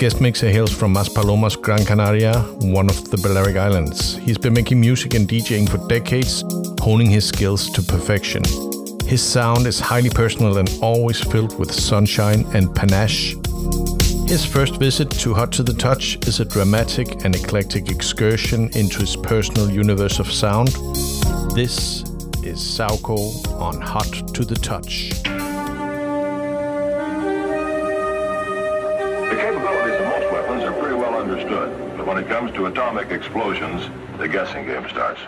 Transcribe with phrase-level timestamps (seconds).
[0.00, 4.16] guest mixer hails from Maspalomas, Gran Canaria, one of the Balearic Islands.
[4.16, 6.42] He's been making music and DJing for decades,
[6.80, 8.42] honing his skills to perfection.
[9.04, 13.36] His sound is highly personal and always filled with sunshine and panache.
[14.26, 19.00] His first visit to Hot to the Touch is a dramatic and eclectic excursion into
[19.00, 20.68] his personal universe of sound.
[21.54, 22.00] This
[22.42, 25.39] is Sauko on Hot to the Touch.
[30.80, 35.20] Pretty well understood, but when it comes to atomic explosions, the guessing game starts.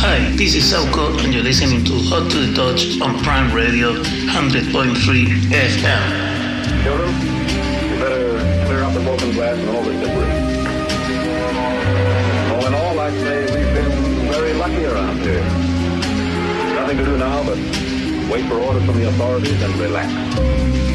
[0.00, 3.92] Hi, this is Sauko, and you're listening to Hot to the Touch on Prime Radio
[3.92, 4.94] 100.3
[5.54, 6.02] FM.
[6.82, 7.14] Children,
[7.88, 10.34] you better clear out the broken glass and all the debris.
[12.50, 15.44] All in all, I'd say we've been very lucky around here.
[16.74, 17.87] Nothing to do now but
[18.28, 20.87] wait for orders from the authorities and relax.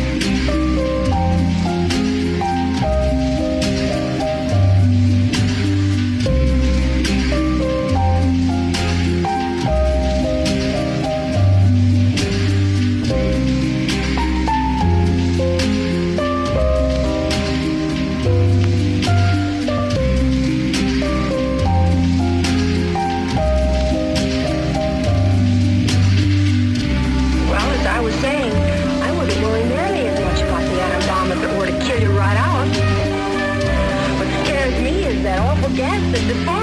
[36.14, 36.63] That deforms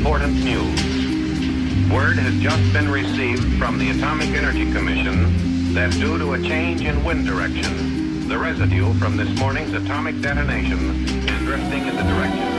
[0.00, 1.92] important news.
[1.92, 6.80] Word has just been received from the Atomic Energy Commission that due to a change
[6.80, 12.49] in wind direction, the residue from this morning's atomic detonation is drifting in the direction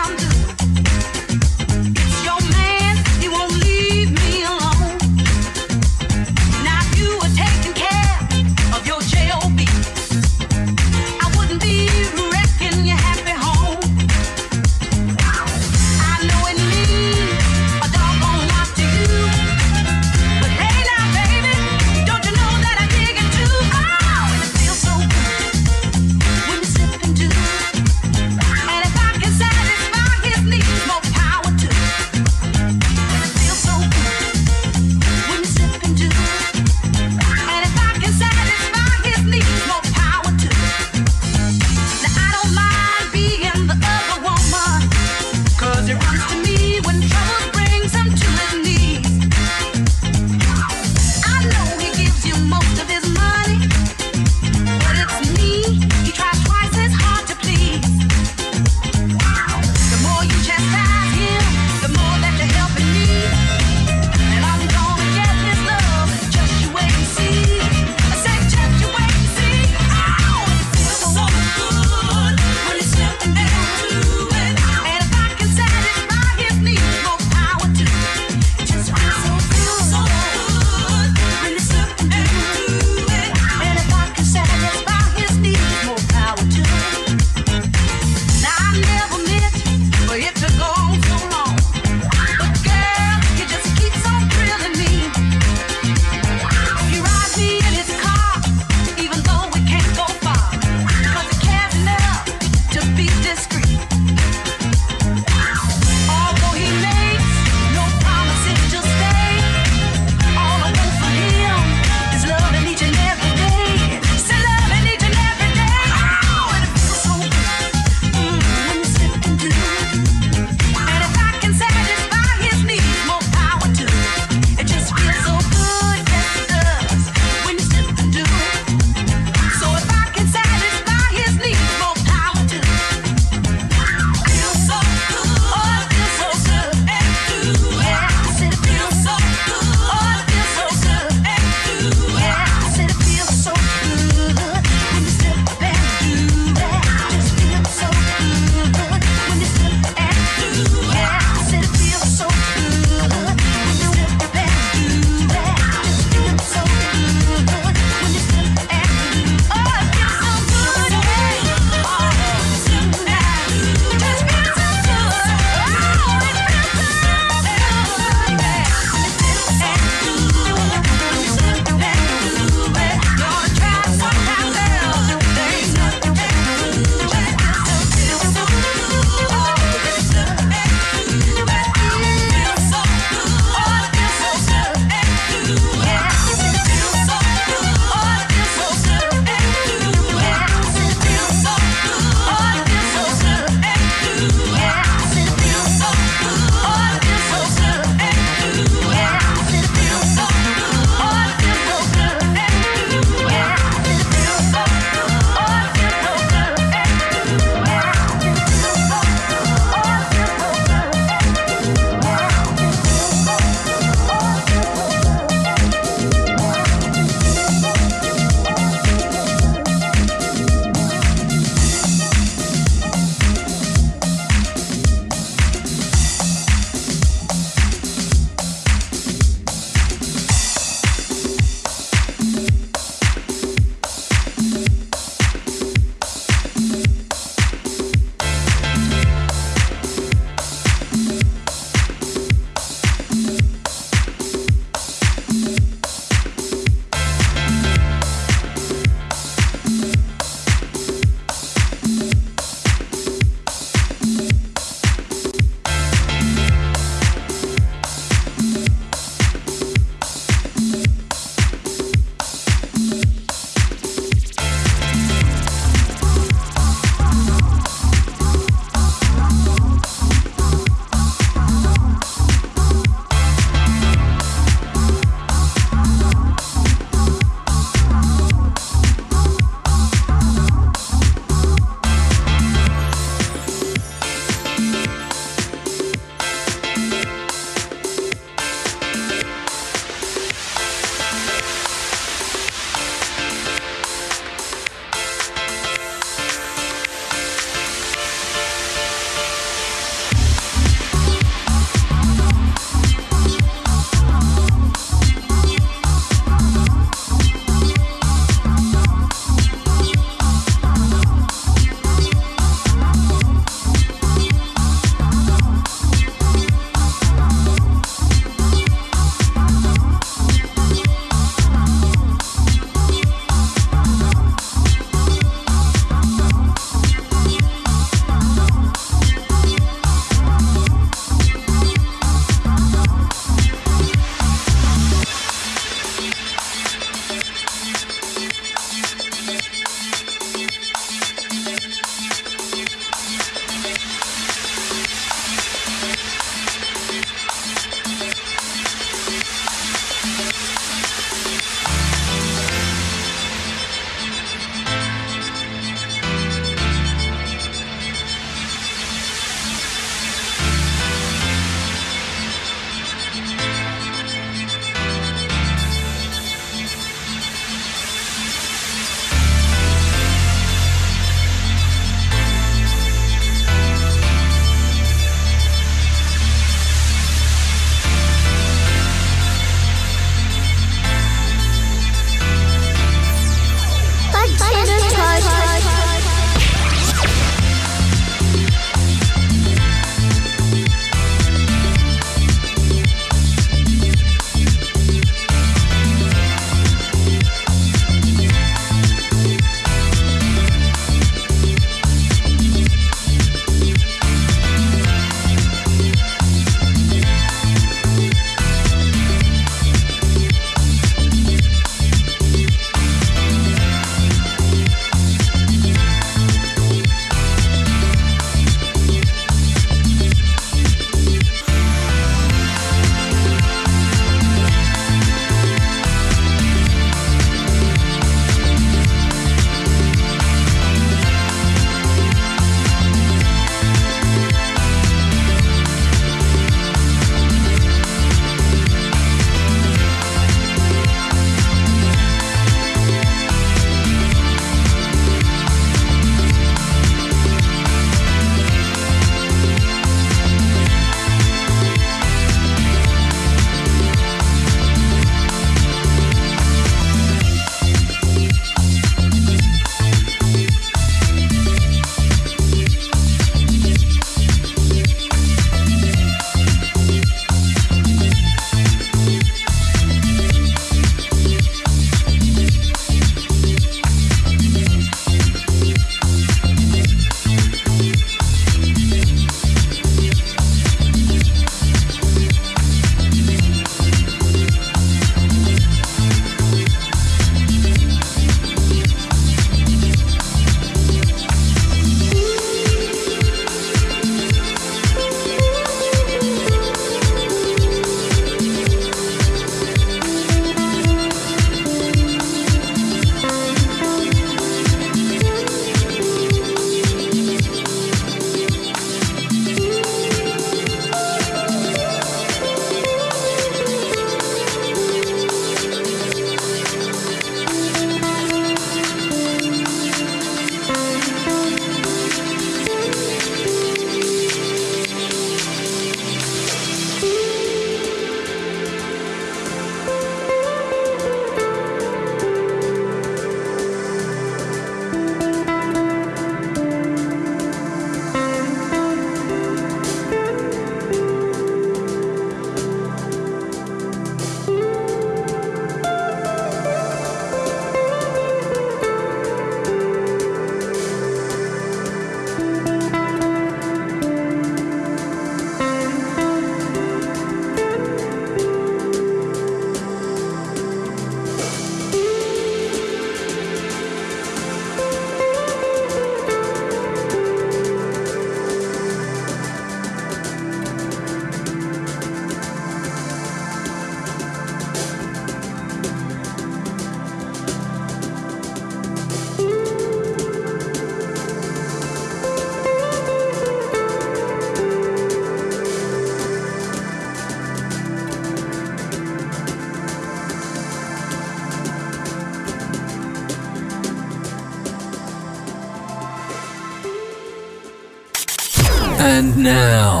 [599.43, 600.00] now,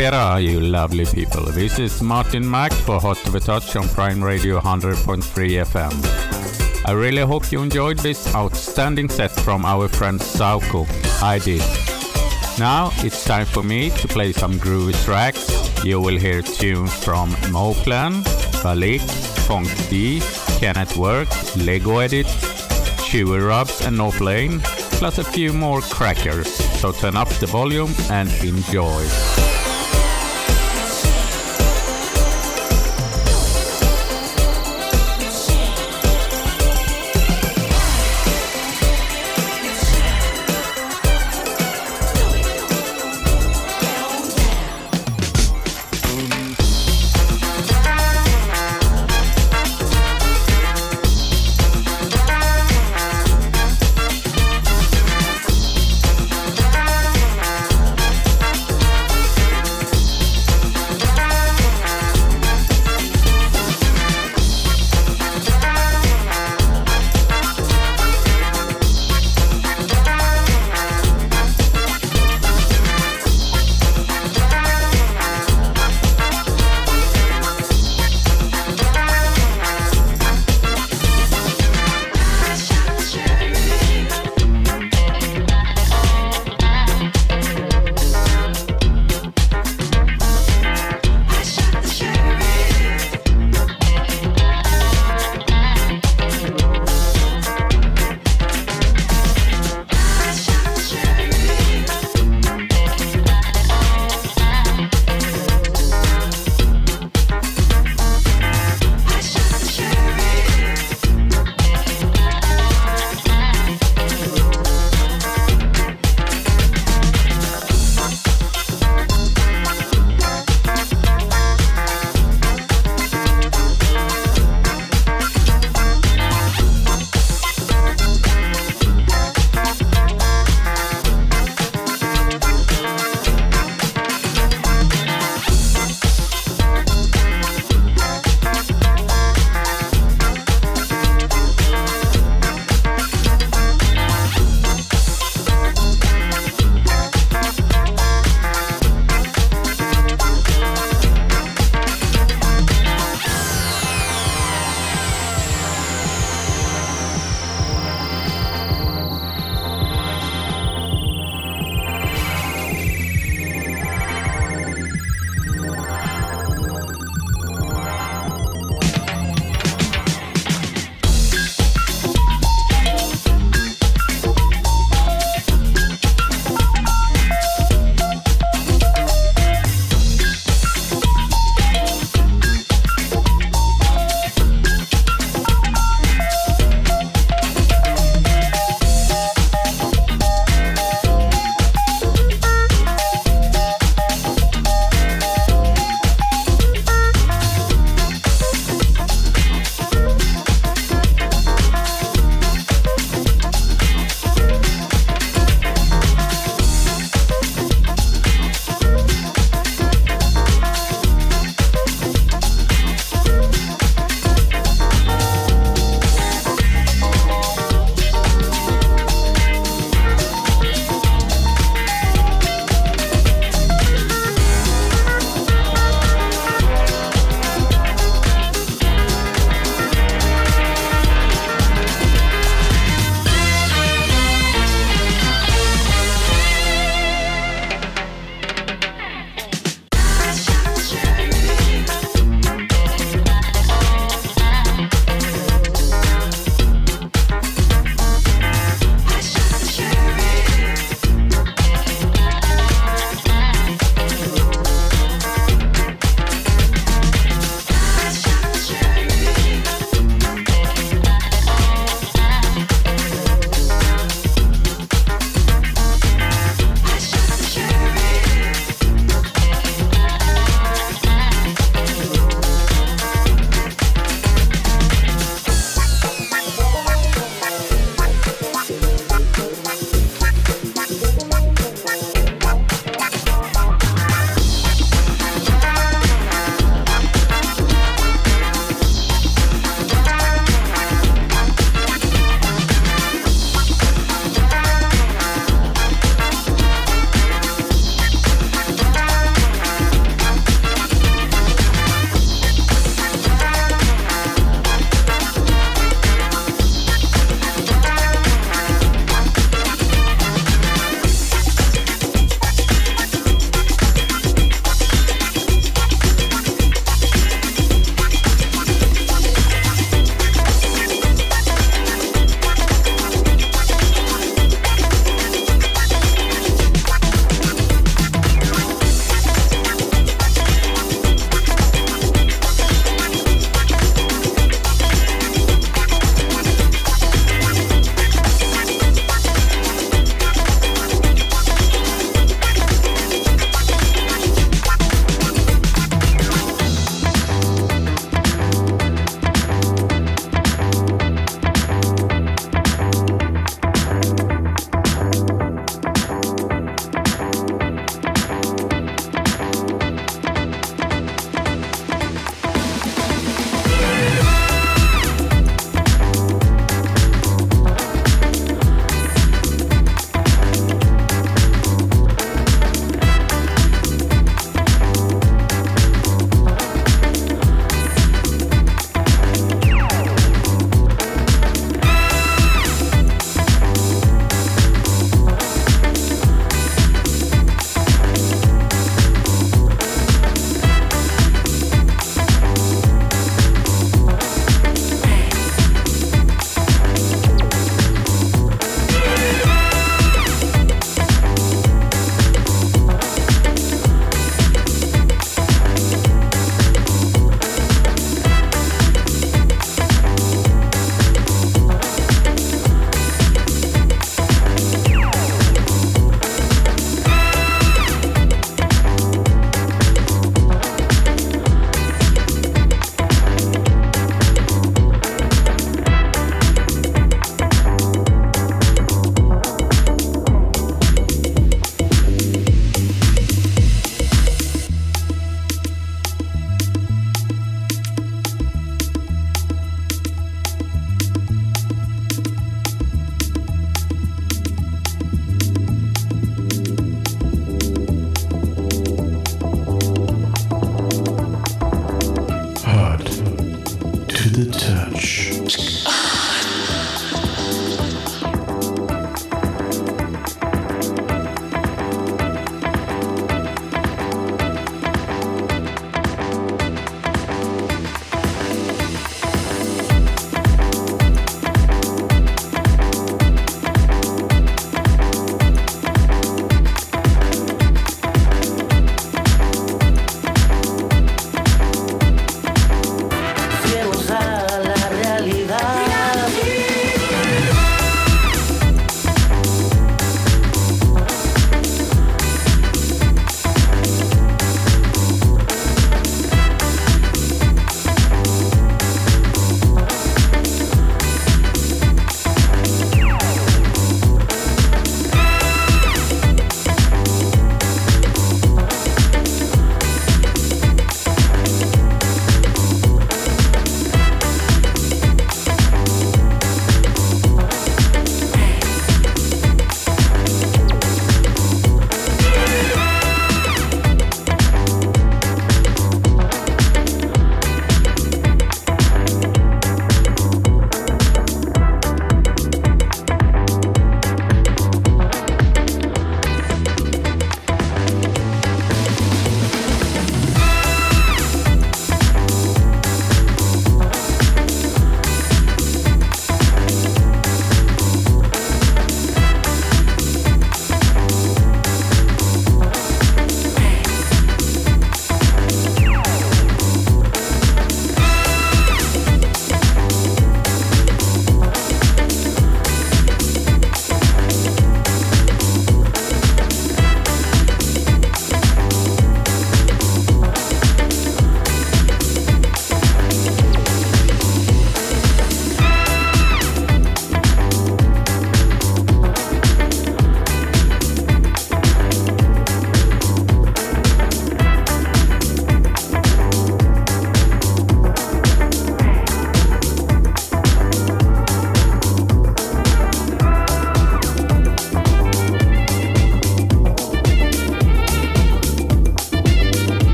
[0.00, 1.44] Kalispera, you lovely people.
[1.52, 5.20] This is Martin Mack for Hot to the Touch on Prime Radio 100.3
[5.66, 6.86] FM.
[6.88, 10.86] I really hope you enjoyed this outstanding set from our friend Sauko.
[11.22, 11.60] I did.
[12.58, 15.50] Now it's time for me to play some groovy tracks.
[15.84, 18.22] You will hear tunes from Moplen,
[18.62, 19.02] Balik,
[19.46, 20.22] Funk D,
[20.60, 22.26] Kenneth Work, Lego Edit,
[23.04, 24.60] Chewy Rubs and No Flame,
[24.96, 26.48] plus a few more crackers.
[26.80, 29.49] So turn up the volume and enjoy.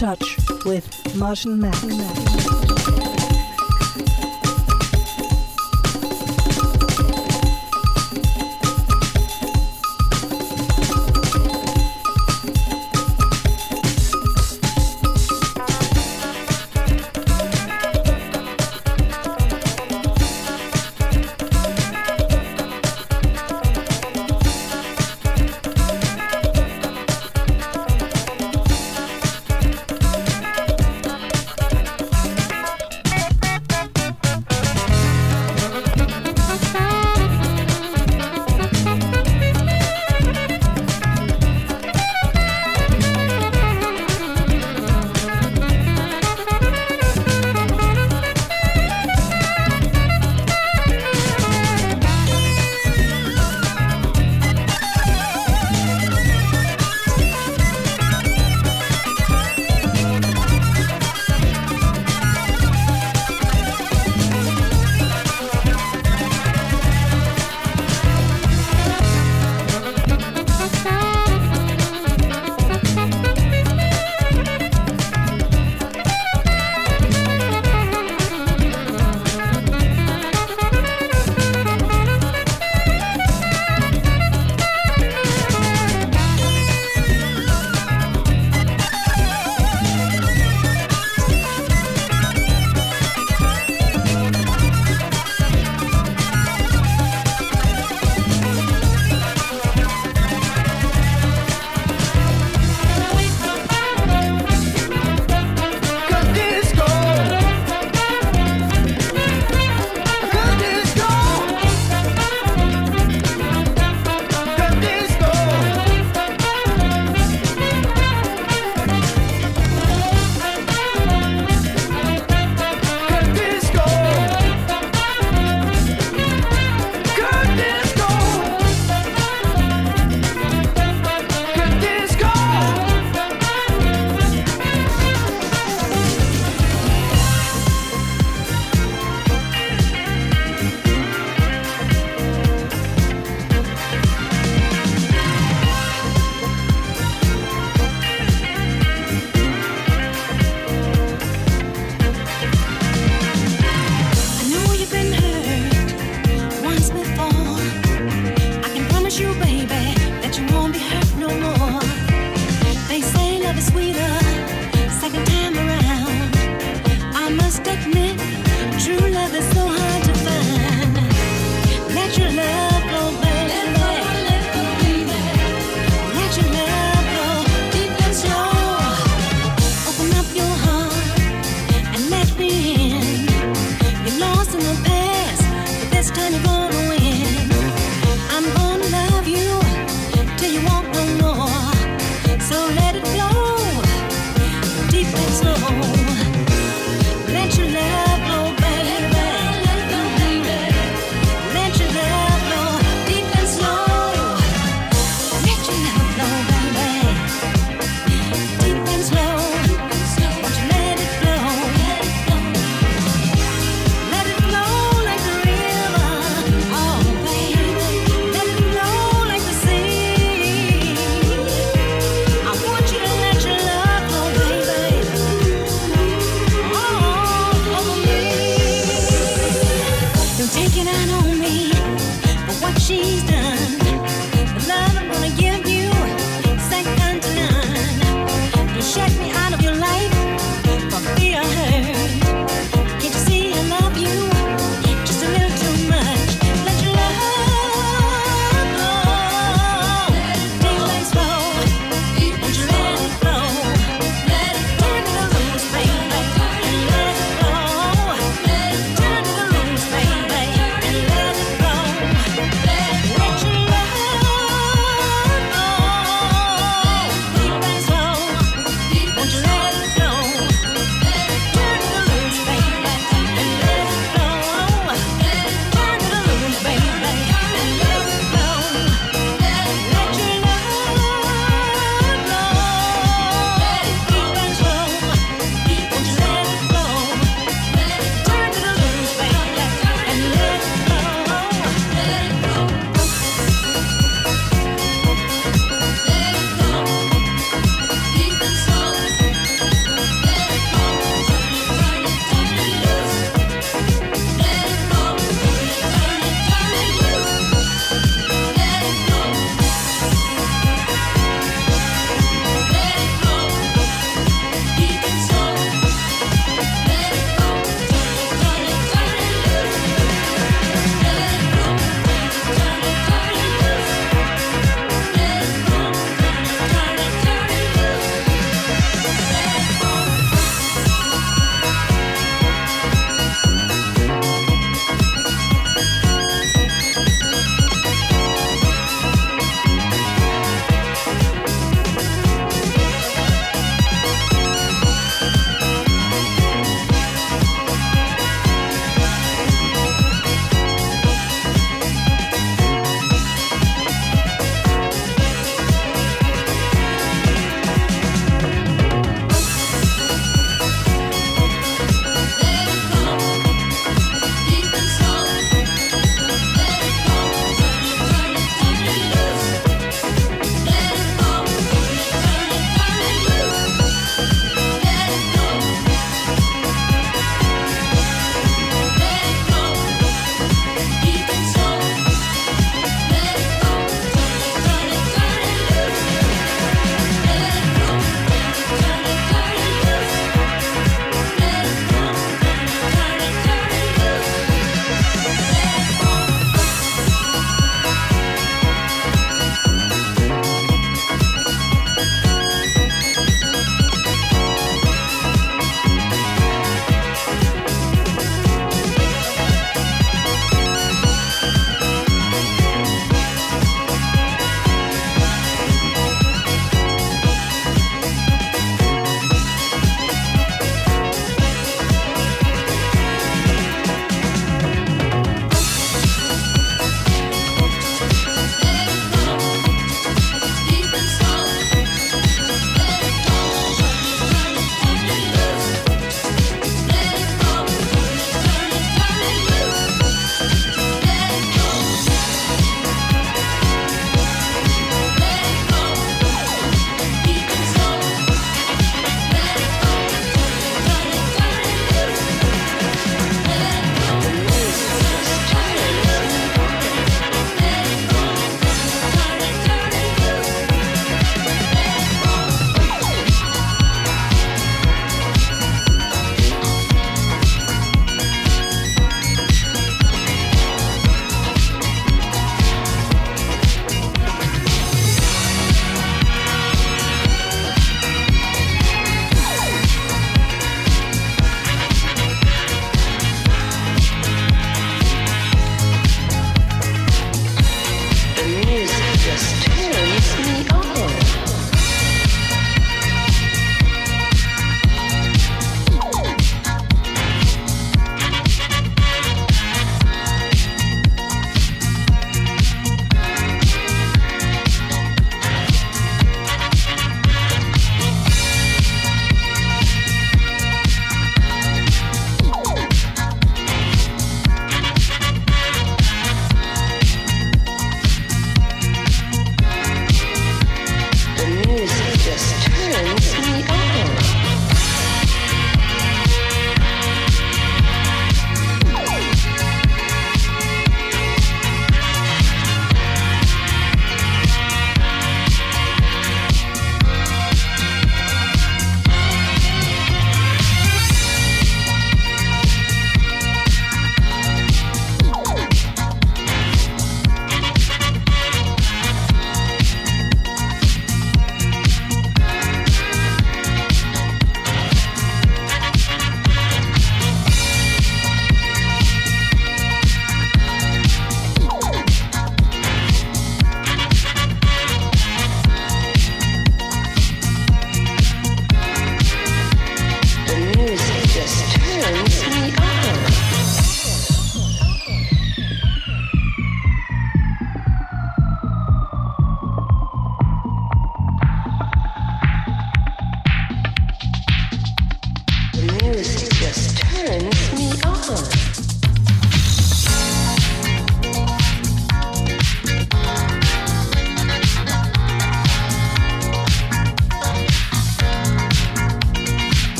[0.00, 2.39] Touch with Martin Max.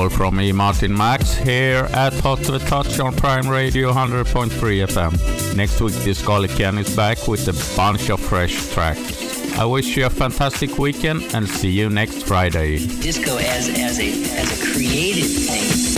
[0.00, 4.48] all from me, Martin Max, here at Hot to the Touch on Prime Radio 100.3
[4.48, 5.56] FM.
[5.56, 9.58] Next week, the Scarlet is back with a bunch of fresh tracks.
[9.58, 12.78] I wish you a fantastic weekend and see you next Friday.
[12.78, 15.89] Disco as, as, a, as a creative thing.